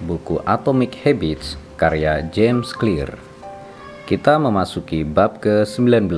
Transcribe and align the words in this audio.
buku 0.00 0.40
Atomic 0.48 0.96
Habits 1.04 1.60
karya 1.76 2.24
James 2.32 2.72
Clear. 2.72 3.20
Kita 4.08 4.40
memasuki 4.40 5.04
bab 5.04 5.38
ke-19. 5.44 6.08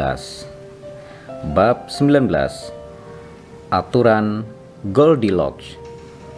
Bab 1.52 1.90
19. 1.90 2.30
Aturan 3.68 4.46
Goldilocks. 4.94 5.76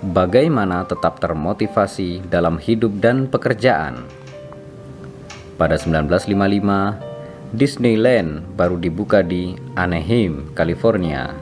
Bagaimana 0.04 0.84
tetap 0.84 1.20
termotivasi 1.20 2.28
dalam 2.28 2.60
hidup 2.60 3.00
dan 3.00 3.28
pekerjaan. 3.28 4.04
Pada 5.56 5.78
1955, 5.80 6.98
Disneyland 7.54 8.42
baru 8.58 8.76
dibuka 8.76 9.22
di 9.22 9.54
Anaheim, 9.78 10.50
California. 10.52 11.32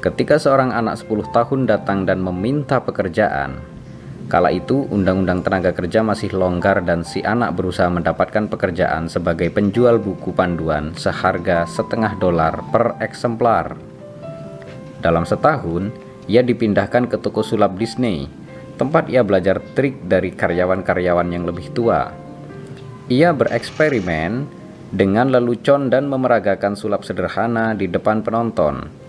Ketika 0.00 0.40
seorang 0.40 0.72
anak 0.72 0.96
10 1.02 1.28
tahun 1.34 1.68
datang 1.68 2.08
dan 2.08 2.24
meminta 2.24 2.80
pekerjaan, 2.80 3.69
Kala 4.30 4.54
itu, 4.54 4.86
Undang-Undang 4.94 5.42
Tenaga 5.42 5.74
Kerja 5.74 6.06
masih 6.06 6.30
longgar 6.38 6.86
dan 6.86 7.02
si 7.02 7.18
anak 7.18 7.58
berusaha 7.58 7.90
mendapatkan 7.90 8.46
pekerjaan 8.46 9.10
sebagai 9.10 9.50
penjual 9.50 9.98
buku 9.98 10.30
panduan 10.30 10.94
seharga 10.94 11.66
setengah 11.66 12.14
dolar 12.14 12.62
per 12.70 12.94
eksemplar. 13.02 13.74
Dalam 15.02 15.26
setahun, 15.26 15.90
ia 16.30 16.46
dipindahkan 16.46 17.10
ke 17.10 17.18
toko 17.18 17.42
sulap 17.42 17.74
Disney, 17.74 18.30
tempat 18.78 19.10
ia 19.10 19.26
belajar 19.26 19.58
trik 19.74 20.06
dari 20.06 20.30
karyawan-karyawan 20.30 21.26
yang 21.34 21.42
lebih 21.42 21.74
tua. 21.74 22.14
Ia 23.10 23.34
bereksperimen 23.34 24.46
dengan 24.94 25.34
lelucon 25.34 25.90
dan 25.90 26.06
memeragakan 26.06 26.78
sulap 26.78 27.02
sederhana 27.02 27.74
di 27.74 27.90
depan 27.90 28.22
penonton. 28.22 28.99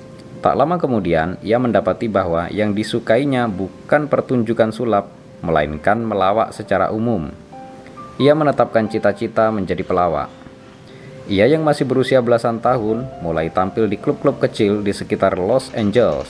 Tak 0.42 0.58
lama 0.58 0.82
kemudian, 0.82 1.38
ia 1.46 1.62
mendapati 1.62 2.10
bahwa 2.10 2.50
yang 2.50 2.74
disukainya 2.74 3.46
bukan 3.46 4.10
pertunjukan 4.10 4.74
sulap, 4.74 5.14
melainkan 5.46 6.02
melawak 6.02 6.50
secara 6.50 6.90
umum. 6.90 7.30
Ia 8.18 8.34
menetapkan 8.34 8.90
cita-cita 8.90 9.54
menjadi 9.54 9.86
pelawak. 9.86 10.34
Ia 11.30 11.46
yang 11.46 11.62
masih 11.62 11.86
berusia 11.86 12.26
belasan 12.26 12.58
tahun 12.58 13.06
mulai 13.22 13.54
tampil 13.54 13.86
di 13.86 14.02
klub-klub 14.02 14.42
kecil 14.42 14.82
di 14.82 14.90
sekitar 14.90 15.38
Los 15.38 15.70
Angeles. 15.78 16.26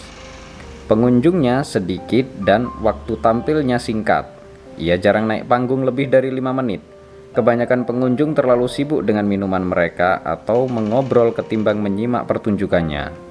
Pengunjungnya 0.91 1.63
sedikit 1.63 2.27
dan 2.43 2.67
waktu 2.83 3.15
tampilnya 3.15 3.79
singkat. 3.79 4.27
Ia 4.75 4.99
jarang 4.99 5.31
naik 5.31 5.47
panggung 5.47 5.87
lebih 5.87 6.11
dari 6.11 6.27
lima 6.35 6.51
menit. 6.51 6.83
Kebanyakan 7.31 7.87
pengunjung 7.87 8.35
terlalu 8.35 8.67
sibuk 8.67 9.07
dengan 9.07 9.23
minuman 9.23 9.63
mereka 9.63 10.19
atau 10.19 10.67
mengobrol 10.67 11.31
ketimbang 11.31 11.79
menyimak 11.79 12.27
pertunjukannya. 12.27 13.30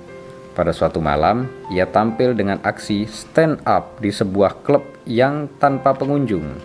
Pada 0.51 0.75
suatu 0.75 0.99
malam, 0.99 1.47
ia 1.71 1.87
tampil 1.87 2.35
dengan 2.35 2.59
aksi 2.67 3.07
stand 3.07 3.63
up 3.63 4.03
di 4.03 4.11
sebuah 4.11 4.67
klub 4.67 4.83
yang 5.07 5.47
tanpa 5.63 5.95
pengunjung. 5.95 6.59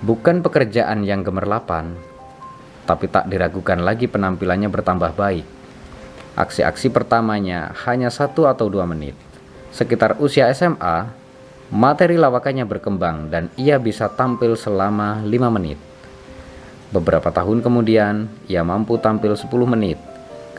Bukan 0.00 0.38
pekerjaan 0.38 1.02
yang 1.02 1.26
gemerlapan, 1.26 1.90
tapi 2.86 3.10
tak 3.10 3.26
diragukan 3.26 3.82
lagi 3.82 4.06
penampilannya 4.06 4.70
bertambah 4.70 5.12
baik. 5.18 5.46
Aksi-aksi 6.38 6.94
pertamanya 6.94 7.74
hanya 7.84 8.08
satu 8.14 8.46
atau 8.46 8.70
dua 8.70 8.86
menit. 8.86 9.18
Sekitar 9.74 10.22
usia 10.22 10.46
SMA, 10.54 11.10
materi 11.74 12.14
lawakannya 12.14 12.62
berkembang 12.62 13.26
dan 13.26 13.50
ia 13.58 13.82
bisa 13.82 14.06
tampil 14.06 14.54
selama 14.54 15.18
lima 15.26 15.50
menit. 15.50 15.82
Beberapa 16.94 17.34
tahun 17.34 17.62
kemudian, 17.62 18.30
ia 18.50 18.66
mampu 18.66 18.98
tampil 18.98 19.38
10 19.38 19.46
menit 19.62 20.09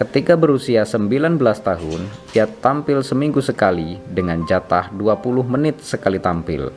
Ketika 0.01 0.33
berusia 0.33 0.81
19 0.81 1.37
tahun, 1.61 2.09
ia 2.33 2.49
tampil 2.49 3.05
seminggu 3.05 3.37
sekali 3.37 4.01
dengan 4.09 4.41
jatah 4.49 4.89
20 4.89 5.45
menit 5.45 5.77
sekali 5.85 6.17
tampil. 6.17 6.73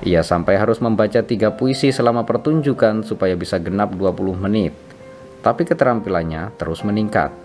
Ia 0.00 0.24
sampai 0.24 0.56
harus 0.56 0.80
membaca 0.80 1.20
tiga 1.20 1.52
puisi 1.52 1.92
selama 1.92 2.24
pertunjukan 2.24 3.04
supaya 3.04 3.36
bisa 3.36 3.60
genap 3.60 3.92
20 3.92 4.48
menit. 4.48 4.72
Tapi 5.44 5.68
keterampilannya 5.68 6.56
terus 6.56 6.80
meningkat. 6.80 7.36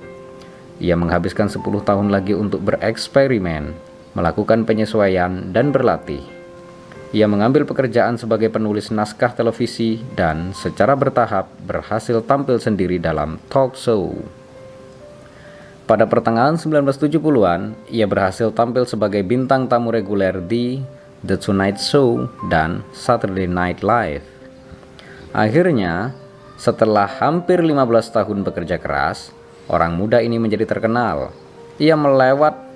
Ia 0.79 0.95
menghabiskan 0.95 1.51
10 1.51 1.67
tahun 1.83 2.07
lagi 2.07 2.31
untuk 2.31 2.63
bereksperimen, 2.63 3.75
melakukan 4.15 4.63
penyesuaian, 4.63 5.51
dan 5.51 5.75
berlatih. 5.75 6.23
Ia 7.11 7.27
mengambil 7.27 7.67
pekerjaan 7.67 8.15
sebagai 8.15 8.47
penulis 8.47 8.87
naskah 8.87 9.35
televisi 9.35 9.99
dan 10.15 10.55
secara 10.55 10.95
bertahap 10.95 11.51
berhasil 11.67 12.23
tampil 12.23 12.55
sendiri 12.55 13.03
dalam 13.03 13.35
talk 13.51 13.75
show. 13.75 14.15
Pada 15.87 16.03
pertengahan 16.03 16.59
1970-an, 16.59 17.71
ia 17.87 18.03
berhasil 18.03 18.51
tampil 18.51 18.83
sebagai 18.83 19.23
bintang 19.23 19.71
tamu 19.71 19.87
reguler 19.95 20.35
di 20.43 20.83
The 21.23 21.39
Tonight 21.39 21.79
Show 21.79 22.27
dan 22.51 22.83
Saturday 22.91 23.47
Night 23.47 23.87
Live. 23.87 24.27
Akhirnya, 25.31 26.11
setelah 26.59 27.07
hampir 27.07 27.63
15 27.63 28.11
tahun 28.11 28.43
bekerja 28.43 28.83
keras, 28.83 29.31
orang 29.71 29.95
muda 29.95 30.19
ini 30.19 30.35
menjadi 30.35 30.67
terkenal. 30.67 31.31
Ia 31.79 31.95
melewat 31.95 32.67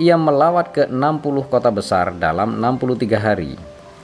ia 0.00 0.16
melawat 0.16 0.72
ke 0.72 0.82
60 0.88 1.52
kota 1.52 1.68
besar 1.68 2.16
dalam 2.16 2.56
63 2.56 3.20
hari, 3.20 3.52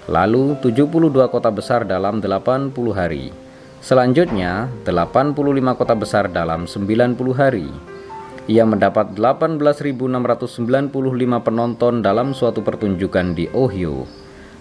lalu 0.04 0.60
72 0.60 1.08
kota 1.32 1.48
besar 1.48 1.88
dalam 1.88 2.20
80 2.20 2.68
hari. 2.92 3.32
Selanjutnya, 3.80 4.68
85 4.84 5.40
kota 5.72 5.96
besar 5.96 6.28
dalam 6.28 6.68
90 6.68 7.32
hari. 7.32 7.91
Ia 8.50 8.66
mendapat 8.66 9.14
18.695 9.14 10.90
penonton 11.46 12.02
dalam 12.02 12.34
suatu 12.34 12.66
pertunjukan 12.66 13.38
di 13.38 13.46
Ohio. 13.54 14.02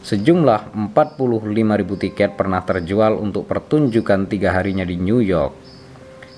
Sejumlah 0.06 0.74
45.000 0.94 2.03
tiket 2.06 2.38
pernah 2.38 2.62
terjual 2.62 3.18
untuk 3.18 3.50
pertunjukan 3.50 4.30
tiga 4.30 4.53
harinya 4.53 4.86
di 4.86 4.97
New 5.02 5.22
York. 5.22 5.53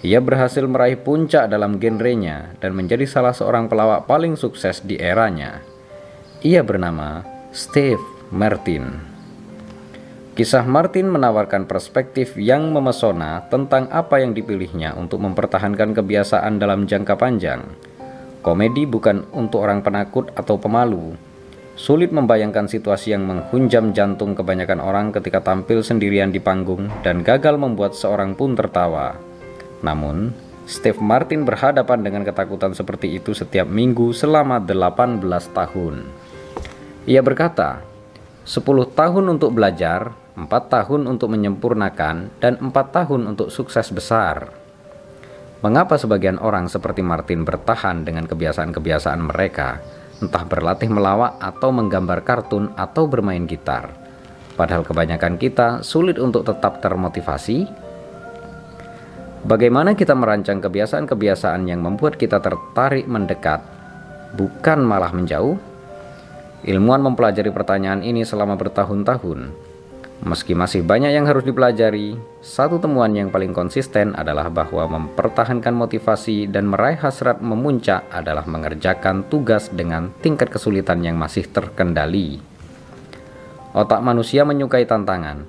Ia 0.04 0.20
berhasil 0.20 0.64
meraih 0.68 1.00
puncak 1.00 1.48
dalam 1.48 1.80
genrenya 1.80 2.56
dan 2.60 2.76
menjadi 2.76 3.08
salah 3.08 3.32
seorang 3.32 3.72
pelawak 3.72 4.04
paling 4.04 4.36
sukses 4.36 4.84
di 4.84 5.00
eranya. 5.00 5.64
Ia 6.44 6.60
bernama 6.60 7.24
Steve 7.56 8.04
Martin. 8.32 9.13
Kisah 10.34 10.66
Martin 10.66 11.14
menawarkan 11.14 11.70
perspektif 11.70 12.34
yang 12.42 12.74
memesona 12.74 13.46
tentang 13.54 13.86
apa 13.94 14.18
yang 14.18 14.34
dipilihnya 14.34 14.98
untuk 14.98 15.22
mempertahankan 15.22 15.94
kebiasaan 15.94 16.58
dalam 16.58 16.90
jangka 16.90 17.14
panjang. 17.22 17.62
Komedi 18.42 18.90
bukan 18.90 19.30
untuk 19.30 19.62
orang 19.62 19.86
penakut 19.86 20.34
atau 20.34 20.58
pemalu. 20.58 21.14
Sulit 21.78 22.10
membayangkan 22.10 22.66
situasi 22.66 23.14
yang 23.14 23.30
menghunjam 23.30 23.94
jantung 23.94 24.34
kebanyakan 24.34 24.82
orang 24.82 25.14
ketika 25.14 25.38
tampil 25.38 25.86
sendirian 25.86 26.34
di 26.34 26.42
panggung 26.42 26.90
dan 27.06 27.22
gagal 27.22 27.54
membuat 27.54 27.94
seorang 27.94 28.34
pun 28.34 28.58
tertawa. 28.58 29.14
Namun, 29.86 30.34
Steve 30.66 30.98
Martin 30.98 31.46
berhadapan 31.46 32.02
dengan 32.02 32.26
ketakutan 32.26 32.74
seperti 32.74 33.22
itu 33.22 33.38
setiap 33.38 33.70
minggu 33.70 34.10
selama 34.18 34.58
18 34.58 35.22
tahun. 35.54 36.10
Ia 37.06 37.22
berkata, 37.22 37.86
10 38.50 38.66
tahun 38.98 39.26
untuk 39.30 39.54
belajar, 39.56 40.23
empat 40.34 40.74
tahun 40.74 41.06
untuk 41.06 41.30
menyempurnakan, 41.30 42.42
dan 42.42 42.54
empat 42.58 42.90
tahun 42.90 43.30
untuk 43.30 43.54
sukses 43.54 43.94
besar. 43.94 44.50
Mengapa 45.64 45.96
sebagian 45.96 46.42
orang 46.44 46.68
seperti 46.68 47.00
Martin 47.00 47.48
bertahan 47.48 48.04
dengan 48.04 48.28
kebiasaan-kebiasaan 48.28 49.22
mereka, 49.24 49.80
entah 50.20 50.44
berlatih 50.44 50.92
melawak 50.92 51.40
atau 51.40 51.72
menggambar 51.72 52.26
kartun 52.28 52.76
atau 52.76 53.08
bermain 53.08 53.48
gitar? 53.48 53.94
Padahal 54.54 54.84
kebanyakan 54.84 55.40
kita 55.40 55.82
sulit 55.82 56.20
untuk 56.22 56.44
tetap 56.46 56.84
termotivasi. 56.84 57.66
Bagaimana 59.44 59.96
kita 59.96 60.16
merancang 60.16 60.60
kebiasaan-kebiasaan 60.60 61.68
yang 61.68 61.80
membuat 61.80 62.16
kita 62.16 62.44
tertarik 62.44 63.08
mendekat, 63.08 63.60
bukan 64.36 64.84
malah 64.84 65.12
menjauh? 65.16 65.56
Ilmuwan 66.64 67.04
mempelajari 67.04 67.52
pertanyaan 67.52 68.04
ini 68.08 68.24
selama 68.24 68.56
bertahun-tahun, 68.56 69.52
Meski 70.24 70.56
masih 70.56 70.88
banyak 70.88 71.12
yang 71.12 71.28
harus 71.28 71.44
dipelajari, 71.44 72.16
satu 72.40 72.80
temuan 72.80 73.12
yang 73.12 73.28
paling 73.28 73.52
konsisten 73.52 74.16
adalah 74.16 74.48
bahwa 74.48 74.88
mempertahankan 74.96 75.76
motivasi 75.76 76.48
dan 76.48 76.72
meraih 76.72 76.96
hasrat 76.96 77.44
memuncak 77.44 78.08
adalah 78.08 78.48
mengerjakan 78.48 79.28
tugas 79.28 79.68
dengan 79.68 80.16
tingkat 80.24 80.48
kesulitan 80.48 81.04
yang 81.04 81.20
masih 81.20 81.44
terkendali. 81.52 82.40
Otak 83.76 84.00
manusia 84.00 84.48
menyukai 84.48 84.88
tantangan, 84.88 85.44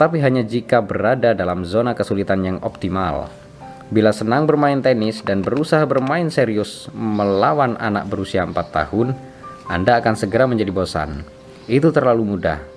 tapi 0.00 0.24
hanya 0.24 0.40
jika 0.40 0.80
berada 0.80 1.36
dalam 1.36 1.68
zona 1.68 1.92
kesulitan 1.92 2.40
yang 2.48 2.56
optimal. 2.64 3.28
Bila 3.92 4.08
senang 4.16 4.48
bermain 4.48 4.80
tenis 4.80 5.20
dan 5.20 5.44
berusaha 5.44 5.84
bermain 5.84 6.32
serius 6.32 6.88
melawan 6.96 7.76
anak 7.76 8.08
berusia 8.08 8.40
4 8.48 8.56
tahun, 8.72 9.12
Anda 9.68 10.00
akan 10.00 10.16
segera 10.16 10.48
menjadi 10.48 10.72
bosan. 10.72 11.28
Itu 11.68 11.92
terlalu 11.92 12.24
mudah 12.24 12.73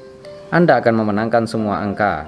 anda 0.47 0.79
akan 0.79 1.03
memenangkan 1.03 1.43
semua 1.43 1.83
angka. 1.83 2.23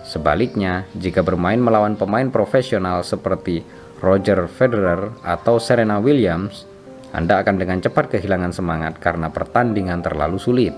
Sebaliknya, 0.00 0.88
jika 0.96 1.20
bermain 1.20 1.60
melawan 1.60 2.00
pemain 2.00 2.24
profesional 2.32 3.04
seperti 3.04 3.60
Roger 4.00 4.48
Federer 4.48 5.12
atau 5.20 5.60
Serena 5.60 6.00
Williams, 6.00 6.64
Anda 7.12 7.44
akan 7.44 7.60
dengan 7.60 7.84
cepat 7.84 8.08
kehilangan 8.16 8.56
semangat 8.56 8.96
karena 9.04 9.28
pertandingan 9.28 10.00
terlalu 10.00 10.40
sulit. 10.40 10.72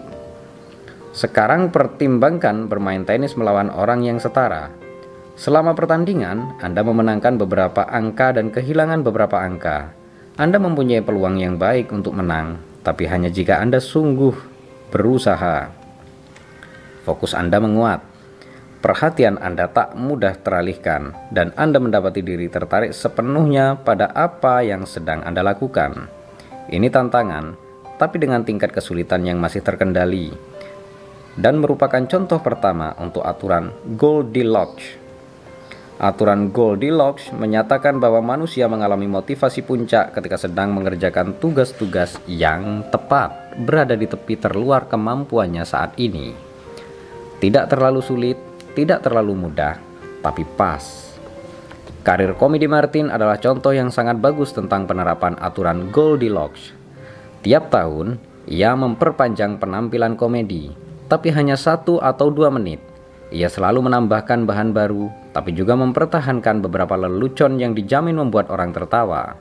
Sekarang 1.14 1.70
pertimbangkan 1.70 2.66
bermain 2.66 3.06
tenis 3.06 3.38
melawan 3.38 3.70
orang 3.70 4.02
yang 4.02 4.18
setara. 4.18 4.74
Selama 5.38 5.78
pertandingan, 5.78 6.58
Anda 6.58 6.82
memenangkan 6.82 7.38
beberapa 7.38 7.86
angka 7.86 8.34
dan 8.34 8.50
kehilangan 8.50 9.06
beberapa 9.06 9.38
angka. 9.38 9.94
Anda 10.34 10.58
mempunyai 10.58 11.06
peluang 11.06 11.38
yang 11.38 11.54
baik 11.54 11.94
untuk 11.94 12.18
menang, 12.18 12.58
tapi 12.82 13.06
hanya 13.06 13.30
jika 13.30 13.62
Anda 13.62 13.78
sungguh 13.78 14.34
berusaha. 14.90 15.79
Fokus 17.02 17.32
Anda 17.32 17.60
menguat. 17.62 18.02
Perhatian 18.80 19.36
Anda 19.36 19.68
tak 19.68 19.92
mudah 19.92 20.40
teralihkan, 20.40 21.12
dan 21.28 21.52
Anda 21.56 21.76
mendapati 21.76 22.24
diri 22.24 22.48
tertarik 22.48 22.96
sepenuhnya 22.96 23.76
pada 23.76 24.08
apa 24.16 24.64
yang 24.64 24.88
sedang 24.88 25.20
Anda 25.20 25.44
lakukan. 25.44 26.08
Ini 26.72 26.88
tantangan, 26.88 27.56
tapi 28.00 28.16
dengan 28.16 28.40
tingkat 28.40 28.72
kesulitan 28.72 29.28
yang 29.28 29.36
masih 29.36 29.60
terkendali 29.60 30.32
dan 31.38 31.62
merupakan 31.62 32.00
contoh 32.08 32.40
pertama 32.42 32.96
untuk 32.98 33.22
aturan 33.22 33.70
Goldilocks. 33.94 34.98
Aturan 36.00 36.48
Goldilocks 36.48 37.28
menyatakan 37.36 38.00
bahwa 38.00 38.24
manusia 38.24 38.64
mengalami 38.72 39.04
motivasi 39.04 39.60
puncak 39.60 40.16
ketika 40.16 40.40
sedang 40.40 40.72
mengerjakan 40.72 41.36
tugas-tugas 41.36 42.16
yang 42.24 42.88
tepat, 42.88 43.52
berada 43.60 43.92
di 43.92 44.08
tepi 44.08 44.40
terluar 44.40 44.88
kemampuannya 44.88 45.60
saat 45.68 45.92
ini. 46.00 46.49
Tidak 47.40 47.72
terlalu 47.72 48.04
sulit, 48.04 48.36
tidak 48.76 49.00
terlalu 49.00 49.32
mudah, 49.32 49.80
tapi 50.20 50.44
pas. 50.44 51.16
Karir 52.04 52.36
komedi 52.36 52.68
Martin 52.68 53.08
adalah 53.08 53.40
contoh 53.40 53.72
yang 53.72 53.88
sangat 53.88 54.20
bagus 54.20 54.52
tentang 54.52 54.84
penerapan 54.84 55.40
aturan 55.40 55.88
Goldilocks. 55.88 56.76
Tiap 57.40 57.72
tahun, 57.72 58.20
ia 58.44 58.76
memperpanjang 58.76 59.56
penampilan 59.56 60.20
komedi, 60.20 60.68
tapi 61.08 61.32
hanya 61.32 61.56
satu 61.56 61.96
atau 61.96 62.28
dua 62.28 62.52
menit. 62.52 62.84
Ia 63.32 63.48
selalu 63.48 63.88
menambahkan 63.88 64.44
bahan 64.44 64.76
baru, 64.76 65.08
tapi 65.32 65.56
juga 65.56 65.80
mempertahankan 65.80 66.60
beberapa 66.60 67.00
lelucon 67.00 67.56
yang 67.56 67.72
dijamin 67.72 68.20
membuat 68.20 68.52
orang 68.52 68.76
tertawa. 68.76 69.40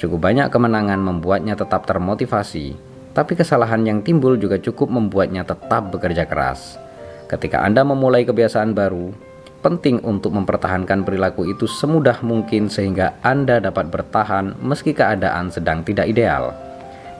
Cukup 0.00 0.24
banyak 0.24 0.48
kemenangan 0.48 1.02
membuatnya 1.04 1.60
tetap 1.60 1.84
termotivasi, 1.84 2.72
tapi 3.12 3.36
kesalahan 3.36 3.84
yang 3.84 4.00
timbul 4.00 4.40
juga 4.40 4.56
cukup 4.56 4.88
membuatnya 4.88 5.44
tetap 5.44 5.92
bekerja 5.92 6.24
keras. 6.24 6.87
Ketika 7.28 7.60
Anda 7.60 7.84
memulai 7.84 8.24
kebiasaan 8.24 8.72
baru, 8.72 9.12
penting 9.60 10.00
untuk 10.00 10.32
mempertahankan 10.32 11.04
perilaku 11.04 11.44
itu 11.44 11.68
semudah 11.68 12.24
mungkin 12.24 12.72
sehingga 12.72 13.20
Anda 13.20 13.60
dapat 13.60 13.92
bertahan 13.92 14.56
meski 14.64 14.96
keadaan 14.96 15.52
sedang 15.52 15.84
tidak 15.84 16.08
ideal. 16.08 16.56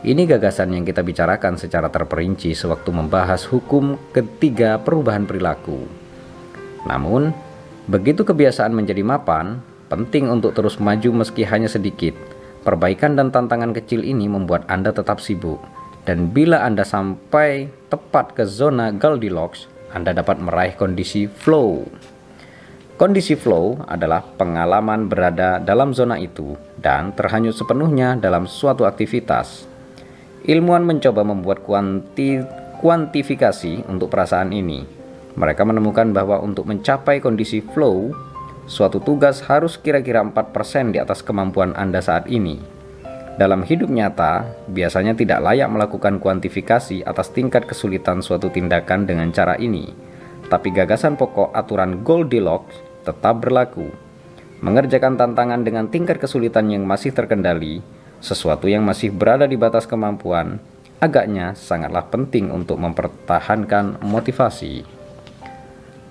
Ini 0.00 0.24
gagasan 0.24 0.72
yang 0.72 0.88
kita 0.88 1.04
bicarakan 1.04 1.60
secara 1.60 1.92
terperinci 1.92 2.56
sewaktu 2.56 2.88
membahas 2.88 3.44
hukum 3.52 4.00
ketiga 4.14 4.80
perubahan 4.80 5.28
perilaku. 5.28 5.84
Namun, 6.88 7.34
begitu 7.84 8.24
kebiasaan 8.24 8.72
menjadi 8.72 9.04
mapan, 9.04 9.60
penting 9.92 10.32
untuk 10.32 10.56
terus 10.56 10.80
maju 10.80 11.20
meski 11.20 11.44
hanya 11.44 11.68
sedikit. 11.68 12.16
Perbaikan 12.64 13.12
dan 13.12 13.28
tantangan 13.28 13.76
kecil 13.76 14.00
ini 14.00 14.24
membuat 14.24 14.64
Anda 14.72 14.88
tetap 14.88 15.20
sibuk. 15.20 15.60
Dan 16.08 16.32
bila 16.32 16.64
Anda 16.64 16.88
sampai 16.88 17.68
tepat 17.92 18.32
ke 18.32 18.48
zona 18.48 18.94
Goldilocks, 18.94 19.68
Anda 19.92 20.12
dapat 20.12 20.36
meraih 20.40 20.76
kondisi 20.76 21.24
flow. 21.28 21.88
Kondisi 22.98 23.38
flow 23.38 23.78
adalah 23.86 24.20
pengalaman 24.20 25.06
berada 25.06 25.62
dalam 25.62 25.94
zona 25.94 26.18
itu 26.18 26.58
dan 26.76 27.14
terhanyut 27.14 27.54
sepenuhnya 27.54 28.18
dalam 28.18 28.50
suatu 28.50 28.84
aktivitas. 28.84 29.70
Ilmuwan 30.42 30.82
mencoba 30.82 31.22
membuat 31.22 31.62
kuanti, 31.62 32.42
kuantifikasi 32.82 33.86
untuk 33.86 34.10
perasaan 34.10 34.50
ini. 34.50 34.82
Mereka 35.38 35.62
menemukan 35.62 36.10
bahwa 36.10 36.42
untuk 36.42 36.66
mencapai 36.66 37.22
kondisi 37.22 37.62
flow, 37.62 38.10
suatu 38.66 38.98
tugas 38.98 39.46
harus 39.46 39.78
kira-kira 39.78 40.18
4% 40.20 40.90
di 40.90 40.98
atas 40.98 41.22
kemampuan 41.22 41.78
Anda 41.78 42.02
saat 42.02 42.26
ini. 42.26 42.77
Dalam 43.38 43.62
hidup 43.62 43.86
nyata, 43.86 44.50
biasanya 44.66 45.14
tidak 45.14 45.38
layak 45.46 45.70
melakukan 45.70 46.18
kuantifikasi 46.18 47.06
atas 47.06 47.30
tingkat 47.30 47.70
kesulitan 47.70 48.18
suatu 48.18 48.50
tindakan 48.50 49.06
dengan 49.06 49.30
cara 49.30 49.54
ini. 49.54 49.94
Tapi 50.50 50.74
gagasan 50.74 51.14
pokok 51.14 51.54
aturan 51.54 52.02
Goldilocks 52.02 52.74
tetap 53.06 53.38
berlaku. 53.46 53.94
Mengerjakan 54.58 55.14
tantangan 55.14 55.62
dengan 55.62 55.86
tingkat 55.86 56.18
kesulitan 56.18 56.66
yang 56.66 56.82
masih 56.82 57.14
terkendali 57.14 57.78
sesuatu 58.18 58.66
yang 58.66 58.82
masih 58.82 59.14
berada 59.14 59.46
di 59.46 59.54
batas 59.54 59.86
kemampuan, 59.86 60.58
agaknya 60.98 61.54
sangatlah 61.54 62.10
penting 62.10 62.50
untuk 62.50 62.82
mempertahankan 62.82 64.02
motivasi. 64.02 64.82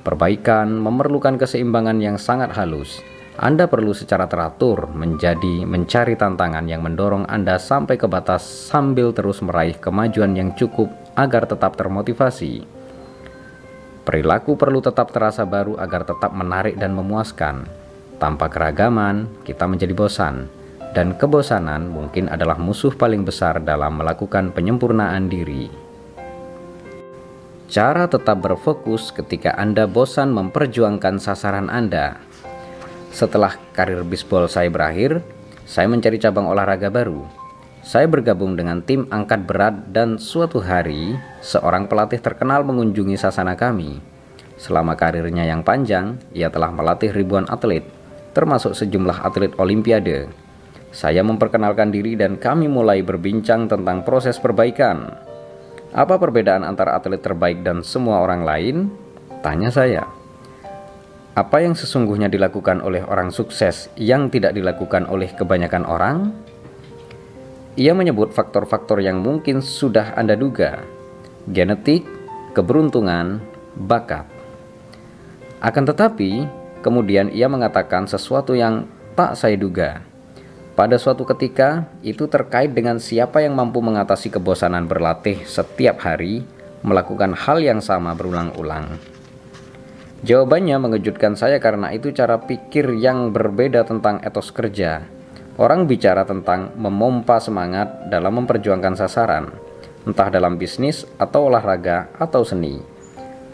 Perbaikan 0.08 0.72
memerlukan 0.80 1.36
keseimbangan 1.36 2.00
yang 2.00 2.16
sangat 2.16 2.56
halus. 2.56 3.04
Anda 3.38 3.70
perlu 3.70 3.94
secara 3.94 4.26
teratur 4.26 4.90
menjadi 4.98 5.62
mencari 5.62 6.18
tantangan 6.18 6.66
yang 6.66 6.82
mendorong 6.82 7.30
Anda 7.30 7.62
sampai 7.62 7.94
ke 7.94 8.10
batas 8.10 8.42
sambil 8.42 9.14
terus 9.14 9.46
meraih 9.46 9.78
kemajuan 9.78 10.34
yang 10.34 10.58
cukup 10.58 10.90
agar 11.14 11.46
tetap 11.46 11.78
termotivasi. 11.78 12.66
Perilaku 14.02 14.58
perlu 14.58 14.82
tetap 14.82 15.14
terasa 15.14 15.46
baru 15.46 15.78
agar 15.78 16.10
tetap 16.10 16.34
menarik 16.34 16.82
dan 16.82 16.98
memuaskan. 16.98 17.70
Tanpa 18.18 18.50
keragaman, 18.50 19.30
kita 19.46 19.70
menjadi 19.70 19.94
bosan 19.94 20.50
dan 20.98 21.14
kebosanan 21.14 21.94
mungkin 21.94 22.34
adalah 22.34 22.58
musuh 22.58 22.98
paling 22.98 23.22
besar 23.22 23.62
dalam 23.62 24.02
melakukan 24.02 24.50
penyempurnaan 24.50 25.30
diri. 25.30 25.70
Cara 27.70 28.10
tetap 28.10 28.42
berfokus 28.42 29.14
ketika 29.14 29.54
Anda 29.54 29.86
bosan 29.86 30.34
memperjuangkan 30.34 31.22
sasaran 31.22 31.70
Anda. 31.70 32.27
Setelah 33.12 33.56
karir 33.74 34.04
bisbol 34.04 34.46
saya 34.52 34.68
berakhir, 34.72 35.24
saya 35.68 35.92
mencari 35.92 36.16
cabang 36.20 36.48
olahraga 36.48 36.88
baru. 36.88 37.28
Saya 37.88 38.04
bergabung 38.10 38.60
dengan 38.60 38.84
tim 38.84 39.08
angkat 39.08 39.48
berat 39.48 39.76
dan 39.96 40.20
suatu 40.20 40.60
hari 40.60 41.16
seorang 41.40 41.88
pelatih 41.88 42.20
terkenal 42.20 42.68
mengunjungi 42.68 43.16
sasana 43.16 43.56
kami. 43.56 44.00
Selama 44.58 44.98
karirnya 44.98 45.46
yang 45.46 45.62
panjang, 45.62 46.18
ia 46.34 46.50
telah 46.50 46.74
melatih 46.74 47.14
ribuan 47.14 47.46
atlet, 47.48 47.86
termasuk 48.34 48.74
sejumlah 48.74 49.24
atlet 49.24 49.54
olimpiade. 49.62 50.28
Saya 50.90 51.22
memperkenalkan 51.22 51.94
diri 51.94 52.18
dan 52.18 52.42
kami 52.42 52.66
mulai 52.66 53.06
berbincang 53.06 53.70
tentang 53.70 54.02
proses 54.02 54.42
perbaikan. 54.42 55.14
Apa 55.94 56.18
perbedaan 56.18 56.66
antara 56.66 56.98
atlet 56.98 57.22
terbaik 57.22 57.62
dan 57.62 57.86
semua 57.86 58.20
orang 58.26 58.42
lain? 58.44 58.76
Tanya 59.46 59.70
saya. 59.70 60.17
Apa 61.38 61.62
yang 61.62 61.78
sesungguhnya 61.78 62.34
dilakukan 62.34 62.82
oleh 62.82 63.06
orang 63.06 63.30
sukses 63.30 63.94
yang 63.94 64.34
tidak 64.34 64.58
dilakukan 64.58 65.06
oleh 65.06 65.30
kebanyakan 65.38 65.86
orang? 65.86 66.34
Ia 67.78 67.94
menyebut 67.94 68.34
faktor-faktor 68.34 69.06
yang 69.06 69.22
mungkin 69.22 69.62
sudah 69.62 70.18
Anda 70.18 70.34
duga. 70.34 70.82
Genetik, 71.46 72.10
keberuntungan, 72.58 73.38
bakat. 73.78 74.26
Akan 75.62 75.86
tetapi, 75.86 76.50
kemudian 76.82 77.30
ia 77.30 77.46
mengatakan 77.46 78.10
sesuatu 78.10 78.58
yang 78.58 78.90
tak 79.14 79.38
saya 79.38 79.54
duga 79.54 80.02
pada 80.78 80.94
suatu 81.02 81.26
ketika, 81.26 81.90
itu 82.06 82.30
terkait 82.30 82.70
dengan 82.70 83.02
siapa 83.02 83.42
yang 83.42 83.58
mampu 83.58 83.82
mengatasi 83.82 84.30
kebosanan 84.30 84.86
berlatih 84.86 85.42
setiap 85.50 86.06
hari, 86.06 86.46
melakukan 86.86 87.34
hal 87.34 87.58
yang 87.58 87.82
sama 87.82 88.14
berulang-ulang. 88.14 89.17
Jawabannya 90.26 90.82
mengejutkan 90.82 91.38
saya 91.38 91.62
karena 91.62 91.94
itu 91.94 92.10
cara 92.10 92.42
pikir 92.42 92.98
yang 92.98 93.30
berbeda 93.30 93.86
tentang 93.86 94.18
etos 94.26 94.50
kerja. 94.50 95.06
Orang 95.62 95.86
bicara 95.86 96.26
tentang 96.26 96.74
memompa 96.74 97.38
semangat 97.38 98.10
dalam 98.10 98.42
memperjuangkan 98.42 98.98
sasaran, 98.98 99.54
entah 100.10 100.30
dalam 100.34 100.58
bisnis 100.58 101.06
atau 101.22 101.54
olahraga 101.54 102.10
atau 102.18 102.42
seni. 102.42 102.82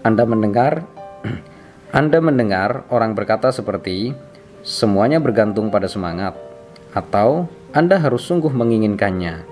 Anda 0.08 0.24
mendengar 0.24 0.88
Anda 2.00 2.24
mendengar 2.24 2.88
orang 2.88 3.12
berkata 3.12 3.51
seperti 3.51 4.15
semuanya 4.63 5.20
bergantung 5.20 5.67
pada 5.67 5.91
semangat 5.91 6.39
atau 6.96 7.51
Anda 7.75 8.00
harus 8.00 8.24
sungguh 8.24 8.51
menginginkannya. 8.55 9.51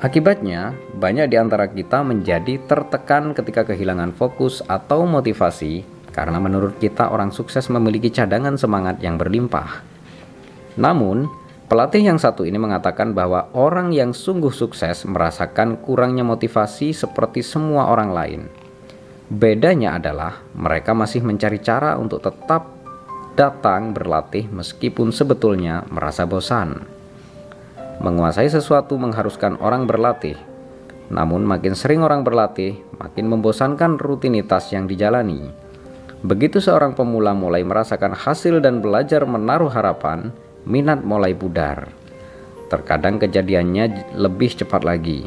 Akibatnya, 0.00 0.72
banyak 0.96 1.28
di 1.28 1.36
antara 1.36 1.68
kita 1.68 2.00
menjadi 2.00 2.56
tertekan 2.64 3.36
ketika 3.36 3.68
kehilangan 3.68 4.16
fokus 4.16 4.64
atau 4.64 5.04
motivasi 5.04 5.99
karena 6.10 6.42
menurut 6.42 6.78
kita 6.82 7.10
orang 7.10 7.30
sukses 7.30 7.70
memiliki 7.70 8.10
cadangan 8.10 8.58
semangat 8.58 8.98
yang 9.02 9.16
berlimpah. 9.16 9.82
Namun, 10.78 11.30
pelatih 11.70 12.02
yang 12.02 12.18
satu 12.18 12.42
ini 12.42 12.58
mengatakan 12.58 13.14
bahwa 13.14 13.50
orang 13.54 13.94
yang 13.94 14.10
sungguh 14.10 14.50
sukses 14.50 15.06
merasakan 15.06 15.78
kurangnya 15.78 16.26
motivasi 16.26 16.94
seperti 16.94 17.42
semua 17.46 17.90
orang 17.90 18.10
lain. 18.10 18.42
Bedanya 19.30 19.94
adalah 19.94 20.42
mereka 20.58 20.90
masih 20.90 21.22
mencari 21.22 21.62
cara 21.62 21.94
untuk 21.94 22.18
tetap 22.18 22.66
datang 23.38 23.94
berlatih 23.94 24.50
meskipun 24.50 25.14
sebetulnya 25.14 25.86
merasa 25.86 26.26
bosan. 26.26 26.82
Menguasai 28.02 28.50
sesuatu 28.50 28.98
mengharuskan 28.98 29.60
orang 29.62 29.86
berlatih. 29.86 30.34
Namun 31.12 31.46
makin 31.46 31.74
sering 31.78 32.02
orang 32.02 32.26
berlatih, 32.26 32.80
makin 32.98 33.28
membosankan 33.28 33.98
rutinitas 34.00 34.72
yang 34.74 34.90
dijalani. 34.90 35.59
Begitu 36.20 36.60
seorang 36.60 36.92
pemula 36.92 37.32
mulai 37.32 37.64
merasakan 37.64 38.12
hasil 38.12 38.60
dan 38.60 38.84
belajar 38.84 39.24
menaruh 39.24 39.72
harapan, 39.72 40.28
minat 40.68 41.00
mulai 41.00 41.32
pudar. 41.32 41.88
Terkadang 42.68 43.16
kejadiannya 43.16 44.12
lebih 44.20 44.52
cepat 44.52 44.84
lagi. 44.84 45.24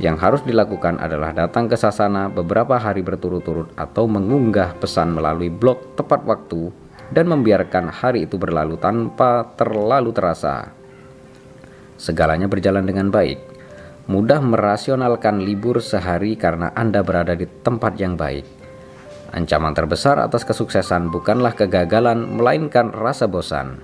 Yang 0.00 0.16
harus 0.24 0.42
dilakukan 0.48 0.96
adalah 0.98 1.36
datang 1.36 1.68
ke 1.68 1.76
sasana 1.76 2.32
beberapa 2.32 2.80
hari 2.80 3.04
berturut-turut 3.04 3.76
atau 3.76 4.08
mengunggah 4.08 4.72
pesan 4.80 5.12
melalui 5.12 5.52
blog 5.52 6.00
tepat 6.00 6.24
waktu 6.24 6.72
dan 7.12 7.28
membiarkan 7.28 7.92
hari 7.92 8.24
itu 8.24 8.40
berlalu 8.40 8.80
tanpa 8.80 9.52
terlalu 9.52 10.16
terasa. 10.16 10.72
Segalanya 12.00 12.48
berjalan 12.48 12.88
dengan 12.88 13.12
baik 13.12 13.52
mudah 14.10 14.42
merasionalkan 14.42 15.44
libur 15.44 15.78
sehari 15.78 16.34
karena 16.34 16.74
Anda 16.74 17.06
berada 17.06 17.38
di 17.38 17.46
tempat 17.46 18.00
yang 18.00 18.18
baik. 18.18 18.61
Ancaman 19.32 19.72
terbesar 19.72 20.20
atas 20.20 20.44
kesuksesan 20.44 21.08
bukanlah 21.08 21.56
kegagalan, 21.56 22.36
melainkan 22.36 22.92
rasa 22.92 23.24
bosan. 23.24 23.80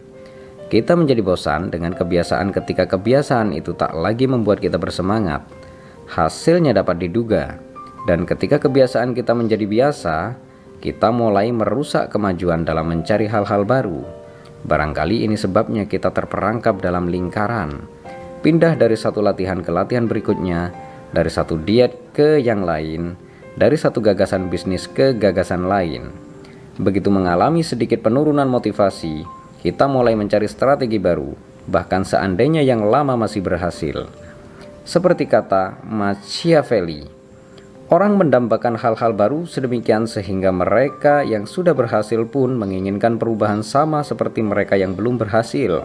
Kita 0.68 0.92
menjadi 0.92 1.24
bosan 1.24 1.72
dengan 1.72 1.96
kebiasaan 1.96 2.52
ketika 2.52 2.84
kebiasaan 2.84 3.56
itu 3.56 3.72
tak 3.72 3.96
lagi 3.96 4.28
membuat 4.28 4.60
kita 4.60 4.76
bersemangat. 4.76 5.48
Hasilnya 6.08 6.76
dapat 6.76 7.00
diduga, 7.00 7.56
dan 8.04 8.28
ketika 8.28 8.60
kebiasaan 8.60 9.16
kita 9.16 9.32
menjadi 9.32 9.64
biasa, 9.64 10.36
kita 10.84 11.08
mulai 11.08 11.48
merusak 11.48 12.12
kemajuan 12.12 12.68
dalam 12.68 12.92
mencari 12.92 13.24
hal-hal 13.24 13.64
baru. 13.64 14.04
Barangkali 14.68 15.24
ini 15.24 15.40
sebabnya 15.40 15.88
kita 15.88 16.12
terperangkap 16.12 16.84
dalam 16.84 17.08
lingkaran 17.08 17.98
pindah 18.40 18.78
dari 18.78 18.94
satu 18.94 19.18
latihan 19.18 19.60
ke 19.60 19.70
latihan 19.74 20.06
berikutnya, 20.06 20.70
dari 21.10 21.30
satu 21.30 21.58
diet 21.58 22.14
ke 22.14 22.38
yang 22.38 22.62
lain, 22.62 23.18
dari 23.58 23.74
satu 23.74 23.98
gagasan 23.98 24.46
bisnis 24.46 24.86
ke 24.86 25.18
gagasan 25.18 25.66
lain. 25.66 26.14
Begitu 26.78 27.10
mengalami 27.10 27.66
sedikit 27.66 28.06
penurunan 28.06 28.46
motivasi, 28.46 29.26
kita 29.66 29.90
mulai 29.90 30.14
mencari 30.14 30.46
strategi 30.46 31.02
baru, 31.02 31.34
bahkan 31.66 32.06
seandainya 32.06 32.62
yang 32.62 32.86
lama 32.86 33.18
masih 33.18 33.42
berhasil. 33.42 34.06
Seperti 34.86 35.26
kata 35.26 35.82
Machiavelli, 35.82 37.10
orang 37.90 38.14
mendambakan 38.14 38.78
hal-hal 38.78 39.10
baru 39.10 39.42
sedemikian 39.42 40.06
sehingga 40.06 40.54
mereka 40.54 41.26
yang 41.26 41.42
sudah 41.42 41.74
berhasil 41.74 42.22
pun 42.30 42.54
menginginkan 42.54 43.18
perubahan 43.18 43.66
sama 43.66 44.06
seperti 44.06 44.38
mereka 44.46 44.78
yang 44.78 44.94
belum 44.94 45.18
berhasil. 45.18 45.82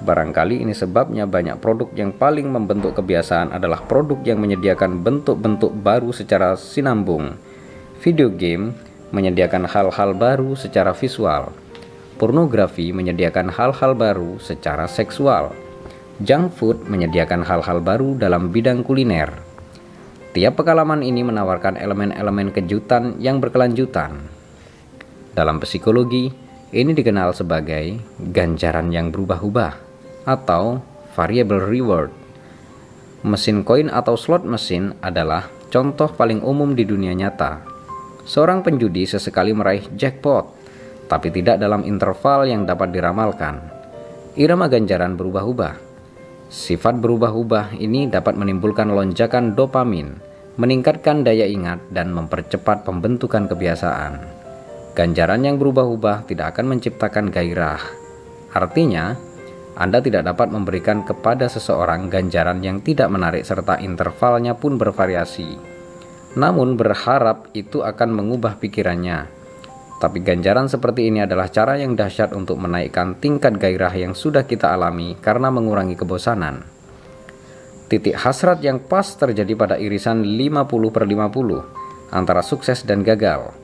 Barangkali 0.00 0.64
ini 0.64 0.72
sebabnya 0.72 1.28
banyak 1.28 1.60
produk 1.60 1.92
yang 1.92 2.16
paling 2.16 2.48
membentuk 2.48 2.96
kebiasaan 2.96 3.52
adalah 3.52 3.84
produk 3.84 4.16
yang 4.24 4.40
menyediakan 4.40 5.04
bentuk-bentuk 5.04 5.76
baru 5.76 6.08
secara 6.08 6.56
sinambung. 6.56 7.36
Video 8.00 8.32
game 8.32 8.72
menyediakan 9.12 9.68
hal-hal 9.68 10.16
baru 10.16 10.56
secara 10.56 10.96
visual. 10.96 11.52
Pornografi 12.16 12.96
menyediakan 12.96 13.52
hal-hal 13.52 13.92
baru 13.92 14.40
secara 14.40 14.88
seksual. 14.88 15.52
Junk 16.24 16.56
food 16.56 16.88
menyediakan 16.88 17.44
hal-hal 17.44 17.84
baru 17.84 18.16
dalam 18.16 18.48
bidang 18.48 18.80
kuliner. 18.80 19.36
Tiap 20.32 20.56
pengalaman 20.56 21.04
ini 21.04 21.20
menawarkan 21.28 21.76
elemen-elemen 21.76 22.56
kejutan 22.56 23.20
yang 23.20 23.36
berkelanjutan. 23.36 24.16
Dalam 25.36 25.60
psikologi, 25.60 26.32
ini 26.72 26.92
dikenal 26.96 27.36
sebagai 27.36 28.00
ganjaran 28.16 28.88
yang 28.94 29.12
berubah-ubah 29.12 29.89
atau 30.30 30.78
variable 31.18 31.58
reward. 31.58 32.14
Mesin 33.26 33.66
koin 33.66 33.90
atau 33.90 34.14
slot 34.14 34.46
mesin 34.46 34.94
adalah 35.02 35.50
contoh 35.74 36.06
paling 36.14 36.40
umum 36.46 36.72
di 36.78 36.86
dunia 36.86 37.12
nyata. 37.12 37.66
Seorang 38.22 38.62
penjudi 38.62 39.10
sesekali 39.10 39.50
meraih 39.50 39.90
jackpot, 39.98 40.46
tapi 41.10 41.34
tidak 41.34 41.58
dalam 41.58 41.82
interval 41.82 42.46
yang 42.46 42.62
dapat 42.62 42.94
diramalkan. 42.94 43.58
Irama 44.38 44.70
ganjaran 44.70 45.18
berubah-ubah. 45.18 45.74
Sifat 46.46 47.02
berubah-ubah 47.02 47.74
ini 47.82 48.06
dapat 48.06 48.38
menimbulkan 48.38 48.94
lonjakan 48.94 49.58
dopamin, 49.58 50.14
meningkatkan 50.54 51.26
daya 51.26 51.46
ingat, 51.46 51.82
dan 51.90 52.14
mempercepat 52.14 52.86
pembentukan 52.86 53.50
kebiasaan. 53.50 54.22
Ganjaran 54.94 55.42
yang 55.46 55.58
berubah-ubah 55.58 56.30
tidak 56.30 56.54
akan 56.54 56.74
menciptakan 56.74 57.30
gairah. 57.30 57.82
Artinya, 58.50 59.14
anda 59.80 60.04
tidak 60.04 60.28
dapat 60.28 60.52
memberikan 60.52 61.08
kepada 61.08 61.48
seseorang 61.48 62.12
ganjaran 62.12 62.60
yang 62.60 62.84
tidak 62.84 63.08
menarik 63.08 63.48
serta 63.48 63.80
intervalnya 63.80 64.52
pun 64.52 64.76
bervariasi. 64.76 65.56
Namun 66.36 66.76
berharap 66.76 67.48
itu 67.56 67.80
akan 67.80 68.12
mengubah 68.12 68.60
pikirannya. 68.60 69.24
Tapi 69.96 70.20
ganjaran 70.20 70.68
seperti 70.68 71.08
ini 71.08 71.24
adalah 71.24 71.48
cara 71.48 71.80
yang 71.80 71.96
dahsyat 71.96 72.36
untuk 72.36 72.60
menaikkan 72.60 73.16
tingkat 73.24 73.56
gairah 73.56 73.96
yang 73.96 74.12
sudah 74.12 74.44
kita 74.44 74.68
alami 74.68 75.16
karena 75.16 75.48
mengurangi 75.48 75.96
kebosanan. 75.96 76.60
Titik 77.88 78.20
hasrat 78.20 78.60
yang 78.60 78.84
pas 78.84 79.08
terjadi 79.16 79.56
pada 79.56 79.80
irisan 79.80 80.20
50 80.20 80.92
per 80.92 81.08
50 81.08 82.12
antara 82.12 82.44
sukses 82.44 82.84
dan 82.84 83.00
gagal. 83.00 83.56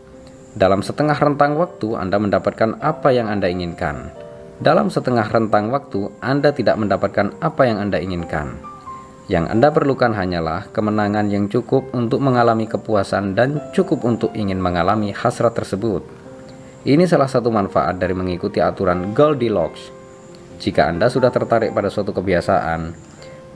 Dalam 0.56 0.80
setengah 0.80 1.16
rentang 1.20 1.60
waktu 1.60 1.92
Anda 1.92 2.16
mendapatkan 2.16 2.80
apa 2.80 3.12
yang 3.12 3.28
Anda 3.28 3.52
inginkan 3.52 4.15
dalam 4.56 4.88
setengah 4.88 5.28
rentang 5.28 5.68
waktu, 5.68 6.08
Anda 6.24 6.48
tidak 6.48 6.80
mendapatkan 6.80 7.36
apa 7.44 7.68
yang 7.68 7.76
Anda 7.76 8.00
inginkan. 8.00 8.56
Yang 9.28 9.52
Anda 9.52 9.68
perlukan 9.68 10.16
hanyalah 10.16 10.72
kemenangan 10.72 11.28
yang 11.28 11.52
cukup 11.52 11.92
untuk 11.92 12.24
mengalami 12.24 12.64
kepuasan 12.64 13.36
dan 13.36 13.60
cukup 13.76 14.06
untuk 14.08 14.32
ingin 14.32 14.56
mengalami 14.56 15.12
hasrat 15.12 15.52
tersebut. 15.52 16.00
Ini 16.88 17.04
salah 17.04 17.28
satu 17.28 17.52
manfaat 17.52 18.00
dari 18.00 18.16
mengikuti 18.16 18.62
aturan 18.62 19.12
Goldilocks. 19.12 19.92
Jika 20.56 20.88
Anda 20.88 21.12
sudah 21.12 21.28
tertarik 21.28 21.76
pada 21.76 21.92
suatu 21.92 22.16
kebiasaan, 22.16 22.96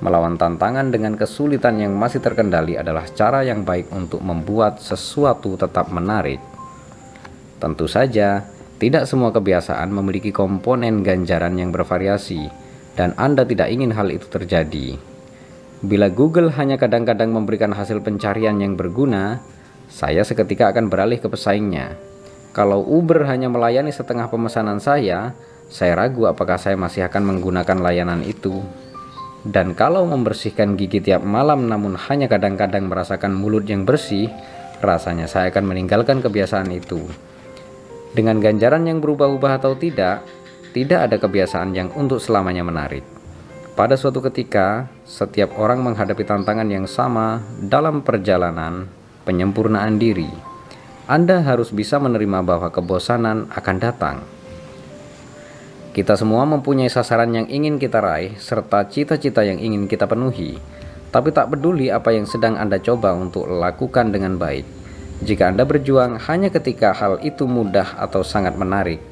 melawan 0.05 0.37
tantangan 0.37 0.93
dengan 0.93 1.17
kesulitan 1.17 1.81
yang 1.81 1.97
masih 1.97 2.21
terkendali 2.21 2.77
adalah 2.77 3.09
cara 3.09 3.41
yang 3.41 3.65
baik 3.65 3.89
untuk 3.89 4.21
membuat 4.21 4.85
sesuatu 4.85 5.57
tetap 5.57 5.89
menarik. 5.89 6.45
Tentu 7.57 7.89
saja, 7.89 8.45
tidak 8.81 9.05
semua 9.05 9.29
kebiasaan 9.29 9.93
memiliki 9.93 10.33
komponen 10.33 11.05
ganjaran 11.05 11.61
yang 11.61 11.69
bervariasi, 11.69 12.49
dan 12.97 13.13
Anda 13.21 13.45
tidak 13.45 13.69
ingin 13.69 13.93
hal 13.93 14.09
itu 14.09 14.25
terjadi. 14.33 14.97
Bila 15.85 16.09
Google 16.09 16.49
hanya 16.57 16.81
kadang-kadang 16.81 17.29
memberikan 17.29 17.77
hasil 17.77 18.01
pencarian 18.01 18.57
yang 18.57 18.81
berguna, 18.81 19.45
saya 19.93 20.25
seketika 20.25 20.73
akan 20.73 20.89
beralih 20.89 21.21
ke 21.21 21.29
pesaingnya. 21.29 21.93
Kalau 22.57 22.81
Uber 22.81 23.29
hanya 23.29 23.53
melayani 23.53 23.93
setengah 23.93 24.33
pemesanan 24.33 24.81
saya, 24.81 25.37
saya 25.69 25.93
ragu 25.95 26.25
apakah 26.25 26.57
saya 26.57 26.81
masih 26.81 27.05
akan 27.05 27.37
menggunakan 27.37 27.79
layanan 27.85 28.25
itu. 28.25 28.65
Dan 29.45 29.77
kalau 29.77 30.09
membersihkan 30.09 30.77
gigi 30.81 31.05
tiap 31.05 31.21
malam 31.21 31.69
namun 31.69 31.97
hanya 31.97 32.33
kadang-kadang 32.33 32.89
merasakan 32.89 33.37
mulut 33.37 33.65
yang 33.69 33.85
bersih, 33.85 34.33
rasanya 34.81 35.29
saya 35.29 35.53
akan 35.53 35.69
meninggalkan 35.69 36.25
kebiasaan 36.25 36.69
itu. 36.73 37.05
Dengan 38.11 38.43
ganjaran 38.43 38.91
yang 38.91 38.99
berubah-ubah 38.99 39.63
atau 39.63 39.79
tidak, 39.79 40.27
tidak 40.75 41.07
ada 41.07 41.17
kebiasaan 41.23 41.71
yang 41.79 41.95
untuk 41.95 42.19
selamanya 42.19 42.67
menarik. 42.67 43.07
Pada 43.79 43.95
suatu 43.95 44.19
ketika, 44.19 44.91
setiap 45.07 45.55
orang 45.55 45.79
menghadapi 45.79 46.27
tantangan 46.27 46.67
yang 46.67 46.91
sama 46.91 47.39
dalam 47.63 48.03
perjalanan 48.03 48.91
penyempurnaan 49.23 49.95
diri. 50.03 50.27
Anda 51.07 51.39
harus 51.47 51.71
bisa 51.71 52.03
menerima 52.03 52.43
bahwa 52.43 52.75
kebosanan 52.75 53.47
akan 53.55 53.77
datang. 53.79 54.17
Kita 55.95 56.19
semua 56.19 56.43
mempunyai 56.51 56.91
sasaran 56.91 57.31
yang 57.31 57.47
ingin 57.47 57.79
kita 57.79 58.03
raih 58.03 58.35
serta 58.43 58.91
cita-cita 58.91 59.47
yang 59.47 59.63
ingin 59.63 59.87
kita 59.87 60.11
penuhi, 60.11 60.59
tapi 61.15 61.31
tak 61.31 61.55
peduli 61.55 61.95
apa 61.95 62.11
yang 62.11 62.27
sedang 62.27 62.59
Anda 62.59 62.83
coba 62.83 63.15
untuk 63.15 63.47
lakukan 63.47 64.11
dengan 64.15 64.35
baik 64.35 64.80
jika 65.21 65.53
Anda 65.53 65.69
berjuang 65.69 66.17
hanya 66.33 66.49
ketika 66.49 66.97
hal 66.97 67.21
itu 67.21 67.45
mudah 67.45 68.01
atau 68.01 68.25
sangat 68.25 68.57
menarik, 68.57 69.05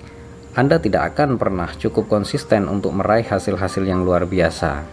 Anda 0.56 0.80
tidak 0.80 1.12
akan 1.12 1.36
pernah 1.36 1.68
cukup 1.76 2.08
konsisten 2.08 2.64
untuk 2.64 2.96
meraih 2.96 3.28
hasil-hasil 3.28 3.84
yang 3.84 4.08
luar 4.08 4.24
biasa. 4.24 4.88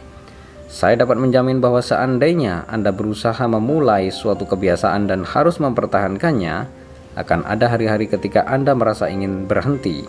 Saya 0.68 1.00
dapat 1.00 1.16
menjamin 1.16 1.64
bahwa 1.64 1.80
seandainya 1.80 2.68
Anda 2.68 2.92
berusaha 2.92 3.40
memulai 3.48 4.12
suatu 4.12 4.44
kebiasaan 4.44 5.08
dan 5.08 5.24
harus 5.24 5.56
mempertahankannya, 5.56 6.68
akan 7.16 7.48
ada 7.48 7.72
hari-hari 7.72 8.12
ketika 8.12 8.44
Anda 8.44 8.76
merasa 8.76 9.08
ingin 9.08 9.48
berhenti. 9.48 10.04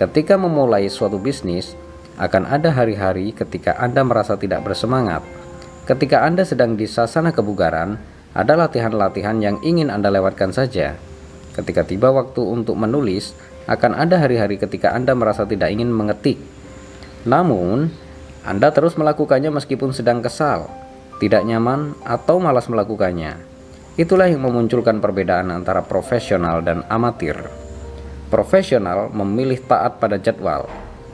Ketika 0.00 0.40
memulai 0.40 0.88
suatu 0.88 1.20
bisnis, 1.20 1.76
akan 2.16 2.48
ada 2.48 2.72
hari-hari 2.72 3.36
ketika 3.36 3.76
Anda 3.76 4.00
merasa 4.00 4.40
tidak 4.40 4.64
bersemangat. 4.64 5.20
Ketika 5.84 6.24
Anda 6.24 6.48
sedang 6.48 6.80
di 6.80 6.88
sasana 6.88 7.28
kebugaran, 7.28 8.00
ada 8.30 8.54
latihan-latihan 8.54 9.42
yang 9.42 9.58
ingin 9.66 9.90
Anda 9.90 10.10
lewatkan 10.10 10.54
saja. 10.54 10.94
Ketika 11.50 11.82
tiba 11.82 12.14
waktu 12.14 12.38
untuk 12.40 12.78
menulis, 12.78 13.34
akan 13.66 13.98
ada 13.98 14.22
hari-hari 14.22 14.58
ketika 14.58 14.94
Anda 14.94 15.18
merasa 15.18 15.46
tidak 15.46 15.70
ingin 15.74 15.90
mengetik. 15.90 16.38
Namun, 17.26 17.90
Anda 18.46 18.70
terus 18.70 18.94
melakukannya 18.94 19.50
meskipun 19.50 19.90
sedang 19.90 20.22
kesal. 20.22 20.70
tidak 21.20 21.44
nyaman, 21.44 21.92
atau 22.00 22.40
malas 22.40 22.64
melakukannya. 22.72 23.36
Itulah 24.00 24.32
yang 24.32 24.40
memunculkan 24.40 25.04
perbedaan 25.04 25.52
antara 25.52 25.84
profesional 25.84 26.64
dan 26.64 26.80
amatir. 26.88 27.36
Profesional 28.32 29.12
memilih 29.12 29.60
taat 29.60 30.00
pada 30.00 30.16
jadwal, 30.16 30.64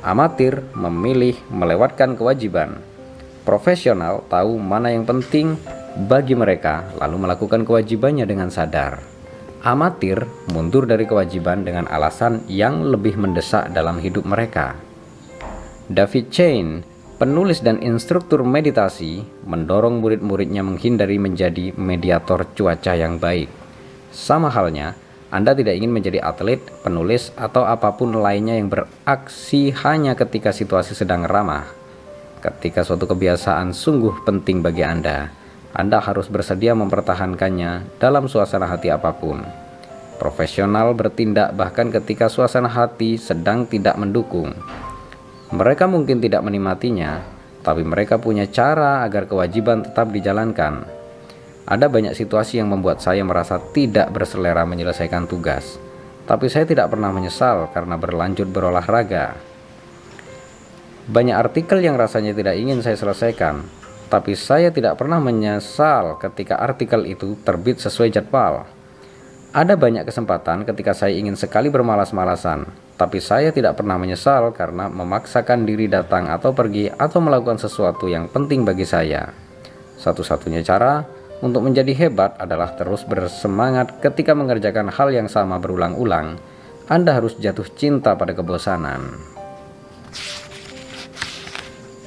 amatir 0.06 0.62
memilih 0.78 1.34
melewatkan 1.50 2.14
kewajiban. 2.14 2.78
Profesional 3.42 4.22
tahu 4.30 4.54
mana 4.62 4.94
yang 4.94 5.02
penting 5.02 5.58
bagi 5.96 6.36
mereka, 6.36 6.92
lalu 7.00 7.24
melakukan 7.24 7.64
kewajibannya 7.64 8.28
dengan 8.28 8.52
sadar. 8.52 9.00
Amatir 9.64 10.28
mundur 10.52 10.84
dari 10.84 11.08
kewajiban 11.08 11.64
dengan 11.64 11.88
alasan 11.88 12.44
yang 12.46 12.84
lebih 12.84 13.16
mendesak 13.16 13.72
dalam 13.72 13.96
hidup 13.98 14.28
mereka. 14.28 14.76
David 15.88 16.28
Chain, 16.28 16.84
penulis 17.16 17.64
dan 17.64 17.80
instruktur 17.80 18.44
meditasi, 18.44 19.24
mendorong 19.48 20.04
murid-muridnya 20.04 20.60
menghindari 20.60 21.16
menjadi 21.16 21.72
mediator 21.74 22.44
cuaca 22.52 22.92
yang 22.92 23.16
baik. 23.16 23.48
Sama 24.12 24.52
halnya, 24.52 24.94
Anda 25.32 25.56
tidak 25.56 25.80
ingin 25.80 25.96
menjadi 25.96 26.22
atlet, 26.22 26.60
penulis, 26.84 27.32
atau 27.34 27.64
apa 27.66 27.96
pun 27.96 28.14
lainnya 28.14 28.54
yang 28.54 28.68
beraksi 28.68 29.72
hanya 29.82 30.14
ketika 30.14 30.52
situasi 30.52 30.94
sedang 30.94 31.26
ramah. 31.26 31.66
Ketika 32.44 32.84
suatu 32.84 33.08
kebiasaan 33.10 33.74
sungguh 33.74 34.22
penting 34.22 34.62
bagi 34.62 34.86
Anda, 34.86 35.45
Anda 35.76 36.00
harus 36.00 36.32
bersedia 36.32 36.72
mempertahankannya 36.72 38.00
dalam 38.00 38.32
suasana 38.32 38.64
hati 38.64 38.88
apa 38.88 39.12
pun. 39.12 39.44
Profesional 40.16 40.96
bertindak 40.96 41.52
bahkan 41.52 41.92
ketika 41.92 42.32
suasana 42.32 42.72
hati 42.72 43.20
sedang 43.20 43.68
tidak 43.68 44.00
mendukung 44.00 44.56
mereka 45.46 45.86
mungkin 45.86 46.18
tidak 46.18 46.42
menikmatinya, 46.42 47.22
tapi 47.62 47.86
mereka 47.86 48.18
punya 48.18 48.50
cara 48.50 49.06
agar 49.06 49.30
kewajiban 49.30 49.86
tetap 49.86 50.10
dijalankan. 50.10 50.82
Ada 51.62 51.86
banyak 51.86 52.18
situasi 52.18 52.58
yang 52.58 52.66
membuat 52.66 52.98
saya 52.98 53.22
merasa 53.22 53.62
tidak 53.70 54.10
berselera 54.10 54.66
menyelesaikan 54.66 55.30
tugas, 55.30 55.78
tapi 56.26 56.50
saya 56.50 56.66
tidak 56.66 56.90
pernah 56.90 57.14
menyesal 57.14 57.70
karena 57.70 57.94
berlanjut 57.94 58.50
berolahraga. 58.50 59.38
Banyak 61.06 61.36
artikel 61.38 61.78
yang 61.78 61.94
rasanya 61.94 62.34
tidak 62.34 62.58
ingin 62.58 62.82
saya 62.82 62.98
selesaikan, 62.98 63.62
tapi 64.06 64.38
saya 64.38 64.70
tidak 64.70 65.02
pernah 65.02 65.18
menyesal 65.18 66.18
ketika 66.22 66.62
artikel 66.62 67.02
itu 67.06 67.34
terbit 67.42 67.82
sesuai 67.82 68.14
jadwal. 68.14 68.66
Ada 69.56 69.72
banyak 69.72 70.04
kesempatan 70.04 70.68
ketika 70.68 70.92
saya 70.92 71.16
ingin 71.16 71.32
sekali 71.32 71.72
bermalas-malasan, 71.72 72.68
tapi 73.00 73.24
saya 73.24 73.50
tidak 73.50 73.80
pernah 73.80 73.96
menyesal 73.96 74.52
karena 74.52 74.86
memaksakan 74.92 75.64
diri 75.64 75.88
datang 75.88 76.28
atau 76.28 76.52
pergi 76.52 76.92
atau 76.92 77.18
melakukan 77.24 77.56
sesuatu 77.56 78.04
yang 78.06 78.28
penting 78.28 78.68
bagi 78.68 78.84
saya. 78.84 79.32
Satu-satunya 79.96 80.60
cara 80.60 81.08
untuk 81.40 81.64
menjadi 81.64 81.92
hebat 81.96 82.36
adalah 82.36 82.76
terus 82.76 83.02
bersemangat 83.08 83.98
ketika 84.04 84.36
mengerjakan 84.36 84.92
hal 84.92 85.08
yang 85.08 85.26
sama 85.26 85.56
berulang-ulang. 85.56 86.36
Anda 86.86 87.18
harus 87.18 87.34
jatuh 87.40 87.66
cinta 87.74 88.14
pada 88.14 88.36
kebosanan. 88.36 89.18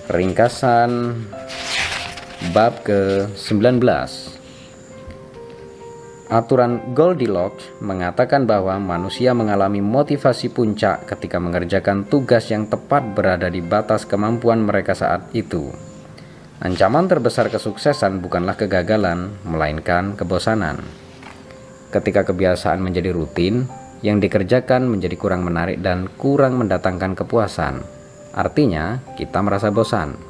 Ringkasan 0.10 0.90
bab 2.56 2.88
ke-19 2.88 3.84
Aturan 6.32 6.96
Goldilocks 6.96 7.68
mengatakan 7.84 8.48
bahwa 8.48 8.80
manusia 8.80 9.36
mengalami 9.36 9.84
motivasi 9.84 10.48
puncak 10.56 11.04
ketika 11.04 11.36
mengerjakan 11.36 12.08
tugas 12.08 12.48
yang 12.48 12.64
tepat 12.72 13.12
berada 13.12 13.52
di 13.52 13.60
batas 13.60 14.08
kemampuan 14.08 14.64
mereka 14.64 14.96
saat 14.96 15.28
itu. 15.36 15.68
Ancaman 16.64 17.12
terbesar 17.12 17.52
kesuksesan 17.52 18.24
bukanlah 18.24 18.56
kegagalan, 18.56 19.36
melainkan 19.44 20.16
kebosanan. 20.16 20.80
Ketika 21.92 22.24
kebiasaan 22.24 22.80
menjadi 22.80 23.12
rutin, 23.12 23.68
yang 24.00 24.24
dikerjakan 24.24 24.88
menjadi 24.88 25.20
kurang 25.20 25.44
menarik 25.44 25.84
dan 25.84 26.08
kurang 26.16 26.56
mendatangkan 26.56 27.20
kepuasan. 27.20 27.84
Artinya, 28.32 29.04
kita 29.20 29.44
merasa 29.44 29.76
bosan. 29.76 30.29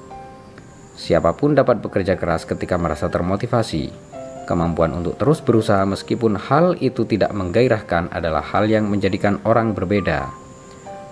Siapa 1.00 1.32
pun 1.32 1.56
dapat 1.56 1.80
bekerja 1.80 2.20
keras 2.20 2.44
ketika 2.44 2.76
merasa 2.76 3.08
termotivasi, 3.08 4.10
Kemampuan 4.50 4.98
untuk 4.98 5.14
terus 5.14 5.46
berusaha 5.46 5.86
meskipun 5.86 6.34
hal 6.34 6.74
itu 6.82 7.06
tidak 7.06 7.30
menggairahkan 7.38 8.10
adalah 8.10 8.42
hal 8.42 8.66
yang 8.66 8.90
menjadikan 8.90 9.38
orang 9.46 9.78
berbeda. 9.78 10.34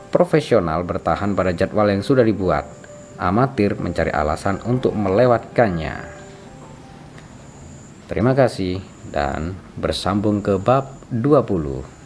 Profesional 0.09 0.81
bertahan 0.81 1.37
pada 1.37 1.53
jadwal 1.53 1.85
yang 1.85 2.01
sudah 2.01 2.25
dibuat. 2.25 2.65
Amatir 3.21 3.77
mencari 3.77 4.09
alasan 4.09 4.57
untuk 4.65 4.97
melewatkannya. 4.97 6.17
Terima 8.09 8.33
kasih 8.33 8.81
dan 9.13 9.53
bersambung 9.77 10.41
ke 10.41 10.57
bab 10.57 10.97
20. 11.13 11.96